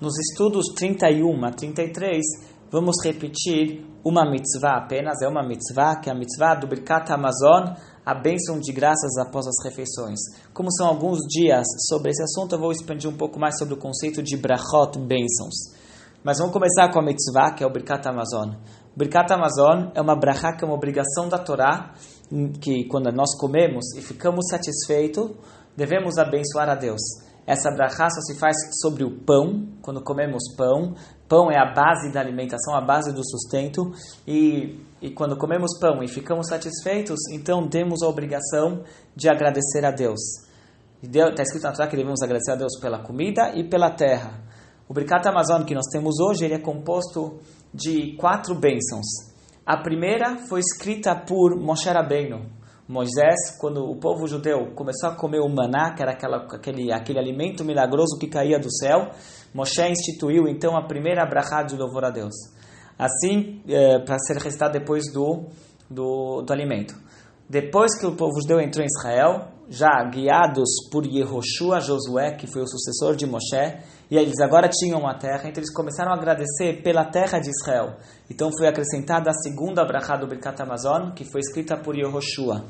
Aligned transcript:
Nos 0.00 0.14
estudos 0.16 0.66
31 0.76 1.44
a 1.44 1.50
33, 1.50 2.22
vamos 2.70 2.94
repetir 3.04 3.84
uma 4.04 4.24
mitzvah 4.30 4.76
apenas, 4.76 5.20
é 5.20 5.26
uma 5.26 5.42
mitzvah, 5.42 5.96
que 5.96 6.08
é 6.08 6.12
a 6.12 6.14
mitzvah 6.14 6.54
do 6.54 6.68
Birkat 6.68 7.12
Amazon, 7.12 7.74
a 8.06 8.14
bênção 8.14 8.60
de 8.60 8.72
graças 8.72 9.18
após 9.18 9.48
as 9.48 9.56
refeições. 9.64 10.20
Como 10.54 10.70
são 10.70 10.86
alguns 10.86 11.18
dias 11.28 11.66
sobre 11.88 12.12
esse 12.12 12.22
assunto, 12.22 12.54
eu 12.54 12.60
vou 12.60 12.70
expandir 12.70 13.10
um 13.10 13.16
pouco 13.16 13.40
mais 13.40 13.58
sobre 13.58 13.74
o 13.74 13.76
conceito 13.76 14.22
de 14.22 14.36
brachot, 14.36 14.96
bênçãos. 15.00 15.76
Mas 16.22 16.38
vamos 16.38 16.52
começar 16.52 16.92
com 16.92 17.00
a 17.00 17.02
mitzvah, 17.04 17.50
que 17.50 17.64
é 17.64 17.66
o 17.66 17.72
Birkat 17.72 18.08
Amazon. 18.08 18.50
O 18.94 18.98
Birkat 18.98 19.32
Amazon 19.32 19.90
é 19.96 20.00
uma 20.00 20.14
brachá, 20.14 20.52
que 20.52 20.64
é 20.64 20.66
uma 20.68 20.76
obrigação 20.76 21.28
da 21.28 21.38
Torá, 21.38 21.92
que 22.60 22.84
quando 22.84 23.10
nós 23.10 23.36
comemos 23.36 23.96
e 23.96 24.00
ficamos 24.00 24.46
satisfeitos, 24.48 25.32
devemos 25.76 26.18
abençoar 26.18 26.68
a 26.68 26.76
Deus. 26.76 27.00
Essa 27.48 27.70
brachá 27.70 28.10
só 28.10 28.20
se 28.20 28.38
faz 28.38 28.54
sobre 28.82 29.02
o 29.02 29.10
pão, 29.24 29.66
quando 29.80 30.04
comemos 30.04 30.54
pão. 30.54 30.94
Pão 31.26 31.50
é 31.50 31.56
a 31.58 31.72
base 31.72 32.12
da 32.12 32.20
alimentação, 32.20 32.76
a 32.76 32.80
base 32.82 33.10
do 33.10 33.26
sustento. 33.26 33.90
E, 34.26 34.84
e 35.00 35.10
quando 35.12 35.34
comemos 35.34 35.70
pão 35.80 36.02
e 36.02 36.08
ficamos 36.08 36.46
satisfeitos, 36.46 37.18
então 37.32 37.66
temos 37.66 38.02
a 38.02 38.06
obrigação 38.06 38.84
de 39.16 39.30
agradecer 39.30 39.82
a 39.86 39.90
Deus. 39.90 40.20
Está 41.02 41.42
escrito 41.42 41.62
na 41.62 41.72
Torá 41.72 41.88
que 41.88 41.96
devemos 41.96 42.20
agradecer 42.22 42.52
a 42.52 42.56
Deus 42.56 42.78
pela 42.78 42.98
comida 42.98 43.54
e 43.54 43.66
pela 43.66 43.92
terra. 43.92 44.42
O 44.86 44.92
Bricat 44.92 45.26
Amazon 45.26 45.62
que 45.62 45.74
nós 45.74 45.86
temos 45.90 46.20
hoje, 46.20 46.44
ele 46.44 46.54
é 46.54 46.58
composto 46.58 47.38
de 47.72 48.14
quatro 48.18 48.54
bênçãos. 48.54 49.06
A 49.64 49.78
primeira 49.78 50.36
foi 50.48 50.60
escrita 50.60 51.16
por 51.16 51.56
Moshe 51.56 51.88
Rabbeinu, 51.88 52.44
Moisés, 52.88 53.58
quando 53.60 53.84
o 53.84 53.96
povo 53.96 54.26
judeu 54.26 54.72
começou 54.74 55.10
a 55.10 55.14
comer 55.14 55.40
o 55.40 55.48
maná, 55.48 55.94
que 55.94 56.02
era 56.02 56.12
aquela, 56.12 56.46
aquele, 56.50 56.90
aquele 56.90 57.18
alimento 57.18 57.62
milagroso 57.62 58.18
que 58.18 58.26
caía 58.26 58.58
do 58.58 58.72
céu, 58.72 59.10
Moshe 59.52 59.86
instituiu 59.86 60.48
então 60.48 60.74
a 60.74 60.86
primeira 60.86 61.26
brachá 61.26 61.62
de 61.62 61.76
louvor 61.76 62.06
a 62.06 62.10
Deus. 62.10 62.34
Assim, 62.98 63.62
é, 63.68 63.98
para 63.98 64.18
ser 64.18 64.38
recitada 64.38 64.78
depois 64.78 65.12
do, 65.12 65.44
do, 65.90 66.40
do 66.40 66.52
alimento. 66.52 66.94
Depois 67.48 67.98
que 67.98 68.06
o 68.06 68.16
povo 68.16 68.40
judeu 68.40 68.58
entrou 68.58 68.82
em 68.82 68.88
Israel, 68.88 69.48
já 69.68 70.02
guiados 70.04 70.68
por 70.90 71.04
Yehoshua, 71.04 71.80
Josué, 71.80 72.32
que 72.32 72.46
foi 72.46 72.62
o 72.62 72.66
sucessor 72.66 73.14
de 73.14 73.26
Moshe, 73.26 73.78
e 74.10 74.16
eles 74.16 74.40
agora 74.40 74.68
tinham 74.68 75.06
a 75.06 75.14
terra, 75.14 75.48
então 75.48 75.60
eles 75.60 75.72
começaram 75.72 76.12
a 76.12 76.14
agradecer 76.14 76.82
pela 76.82 77.04
terra 77.04 77.38
de 77.38 77.50
Israel. 77.50 77.96
Então 78.30 78.50
foi 78.56 78.66
acrescentada 78.66 79.30
a 79.30 79.34
segunda 79.34 79.84
brachá 79.84 80.16
do 80.16 80.26
Birkat 80.26 80.62
Amazon, 80.62 81.10
que 81.10 81.24
foi 81.24 81.40
escrita 81.40 81.76
por 81.76 81.94
Yehoshua. 81.94 82.64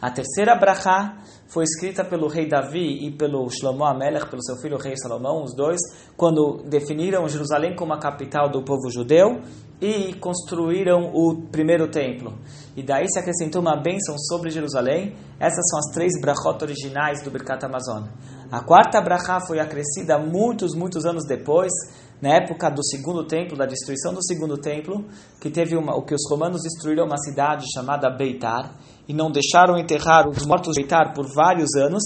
A 0.00 0.10
terceira 0.10 0.54
brachá 0.54 1.16
foi 1.48 1.64
escrita 1.64 2.04
pelo 2.04 2.28
rei 2.28 2.46
Davi 2.46 3.06
e 3.06 3.10
pelo 3.10 3.48
Shlomo 3.48 3.84
Amelech, 3.84 4.28
pelo 4.28 4.42
seu 4.42 4.56
filho 4.56 4.76
rei 4.76 4.94
Salomão, 4.96 5.42
os 5.42 5.54
dois, 5.56 5.80
quando 6.16 6.62
definiram 6.68 7.26
Jerusalém 7.28 7.74
como 7.74 7.92
a 7.92 7.98
capital 7.98 8.50
do 8.50 8.62
povo 8.62 8.90
judeu 8.90 9.40
e 9.80 10.14
construíram 10.14 11.10
o 11.12 11.42
primeiro 11.50 11.88
templo. 11.90 12.34
E 12.76 12.82
daí 12.82 13.06
se 13.08 13.18
acrescentou 13.18 13.60
uma 13.60 13.76
bênção 13.76 14.16
sobre 14.18 14.50
Jerusalém. 14.50 15.14
Essas 15.38 15.64
são 15.68 15.78
as 15.78 15.94
três 15.94 16.20
brachot 16.20 16.62
originais 16.62 17.22
do 17.22 17.30
Birkat 17.30 17.64
Amazon. 17.64 18.04
A 18.50 18.60
quarta 18.62 19.00
brachá 19.00 19.40
foi 19.46 19.58
acrescida 19.60 20.18
muitos, 20.18 20.74
muitos 20.74 21.04
anos 21.04 21.24
depois, 21.26 21.72
na 22.20 22.36
época 22.36 22.70
do 22.70 22.84
segundo 22.84 23.24
templo, 23.26 23.56
da 23.56 23.66
destruição 23.66 24.14
do 24.14 24.24
segundo 24.24 24.56
templo, 24.56 25.04
que 25.40 25.50
teve 25.50 25.76
uma, 25.76 25.94
o 25.96 26.02
que 26.02 26.14
os 26.14 26.22
romanos 26.30 26.62
destruíram 26.62 27.04
uma 27.04 27.18
cidade 27.18 27.64
chamada 27.74 28.08
Beitar 28.10 28.74
e 29.08 29.12
não 29.12 29.30
deixaram 29.30 29.76
enterrar 29.76 30.28
os 30.28 30.46
mortos 30.46 30.74
de 30.74 30.82
Beitar 30.82 31.12
por 31.14 31.26
vários 31.34 31.74
anos. 31.74 32.02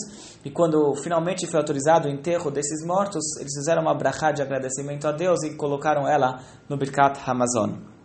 E 0.49 0.51
quando 0.51 0.95
finalmente 0.95 1.47
foi 1.47 1.61
autorizado 1.61 2.09
o 2.09 2.11
enterro 2.11 2.51
desses 2.51 2.83
mortos, 2.83 3.37
eles 3.39 3.53
fizeram 3.55 3.83
uma 3.83 3.93
brachá 3.93 4.33
de 4.33 4.41
agradecimento 4.41 5.07
a 5.07 5.13
Deus 5.13 5.43
e 5.43 5.55
colocaram 5.57 6.09
ela 6.09 6.41
no 6.67 6.79
Birkat 6.79 7.21
Hamazon. 7.27 7.98